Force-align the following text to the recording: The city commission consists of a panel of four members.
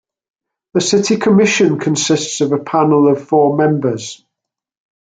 The 0.73 0.81
city 0.81 1.17
commission 1.17 1.77
consists 1.77 2.41
of 2.41 2.53
a 2.53 2.57
panel 2.63 3.07
of 3.07 3.27
four 3.27 3.55
members. 3.55 4.25